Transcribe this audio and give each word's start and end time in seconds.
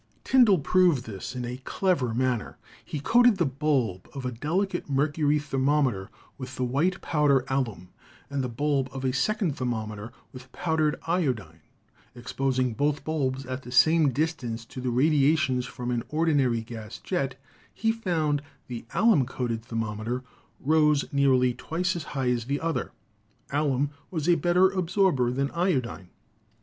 Tyndall 0.23 0.57
proved 0.57 1.03
this 1.05 1.35
in 1.35 1.45
a 1.45 1.57
clever 1.63 2.11
manner. 2.11 2.57
He 2.83 2.99
coated 2.99 3.37
the 3.37 3.45
THE 3.45 3.45
NATURE 3.45 3.55
OF 3.59 3.61
LIGHT 3.61 3.71
113 4.15 4.15
bulb 4.15 4.25
of 4.25 4.25
a 4.25 4.35
delicate 4.35 4.89
mercury 4.89 5.37
thermometer 5.37 6.09
with 6.39 6.55
the 6.55 6.63
white 6.63 6.99
powder 7.01 7.45
alum 7.49 7.89
and 8.27 8.43
the 8.43 8.49
bulb 8.49 8.89
of 8.91 9.05
a 9.05 9.13
second 9.13 9.55
thermometer 9.55 10.11
with 10.33 10.51
powdered 10.51 10.95
iodine. 11.05 11.61
Exposing 12.15 12.73
both 12.73 13.03
bulbs 13.03 13.45
at 13.45 13.61
the 13.61 13.71
same 13.71 14.09
dis 14.09 14.33
tance 14.33 14.65
to 14.65 14.81
the 14.81 14.89
radiations 14.89 15.67
from 15.67 15.91
an 15.91 16.01
ordinary 16.09 16.61
gas 16.61 16.97
jet, 16.97 17.39
he 17.71 17.91
found 17.91 18.41
the 18.67 18.85
alum 18.95 19.23
coated 19.27 19.63
thermometer 19.63 20.23
rose 20.59 21.05
nearly 21.13 21.53
twice 21.53 21.95
as 21.95 22.03
high 22.17 22.31
as 22.31 22.45
the 22.45 22.59
other; 22.59 22.91
alum 23.51 23.91
was 24.09 24.27
a 24.27 24.33
better 24.33 24.67
absorber 24.71 25.29
than 25.29 25.51
iodine. 25.51 26.09